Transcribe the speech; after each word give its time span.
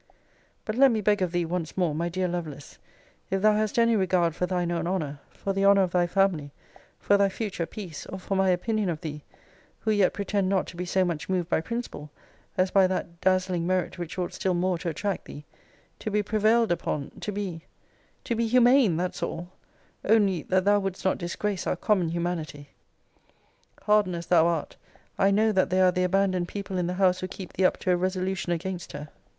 But 0.65 0.73
let 0.77 0.89
me 0.91 0.99
beg 0.99 1.21
of 1.21 1.31
thee, 1.31 1.45
once 1.45 1.77
more, 1.77 1.93
my 1.93 2.09
dear 2.09 2.27
Lovelace, 2.27 2.79
if 3.29 3.43
thou 3.43 3.53
hast 3.53 3.77
any 3.77 3.95
regard 3.95 4.33
for 4.35 4.47
thine 4.47 4.71
own 4.71 4.87
honour, 4.87 5.19
for 5.29 5.53
the 5.53 5.63
honour 5.63 5.83
of 5.83 5.91
thy 5.91 6.07
family, 6.07 6.49
for 6.99 7.17
thy 7.17 7.29
future 7.29 7.67
peace, 7.67 8.07
or 8.07 8.17
for 8.17 8.35
my 8.35 8.49
opinion 8.49 8.89
of 8.89 9.01
thee, 9.01 9.21
(who 9.81 9.91
yet 9.91 10.11
pretend 10.11 10.49
not 10.49 10.65
to 10.65 10.75
be 10.75 10.85
so 10.85 11.05
much 11.05 11.29
moved 11.29 11.49
by 11.49 11.61
principle, 11.61 12.09
as 12.57 12.71
by 12.71 12.87
that 12.87 13.21
dazzling 13.21 13.67
merit 13.67 13.99
which 13.99 14.17
ought 14.17 14.33
still 14.33 14.55
more 14.55 14.75
to 14.79 14.89
attract 14.89 15.25
thee,) 15.25 15.45
to 15.99 16.09
be 16.09 16.23
prevailed 16.23 16.71
upon 16.71 17.11
to 17.19 17.31
be 17.31 17.61
to 18.23 18.33
be 18.33 18.47
humane, 18.47 18.97
that's 18.97 19.21
all 19.21 19.49
only, 20.03 20.41
that 20.41 20.65
thou 20.65 20.79
wouldst 20.79 21.05
not 21.05 21.19
disgrace 21.19 21.67
our 21.67 21.75
common 21.75 22.09
humanity! 22.09 22.69
Hardened 23.83 24.15
as 24.15 24.25
thou 24.25 24.47
art, 24.47 24.77
I 25.19 25.29
know 25.29 25.51
that 25.51 25.69
they 25.69 25.79
are 25.79 25.91
the 25.91 26.05
abandoned 26.05 26.47
people 26.47 26.79
in 26.79 26.87
the 26.87 26.95
house 26.95 27.19
who 27.19 27.27
keep 27.27 27.53
thee 27.53 27.65
up 27.65 27.77
to 27.81 27.91
a 27.91 27.95
resolution 27.95 28.51
against 28.51 28.93
her. 28.93 29.09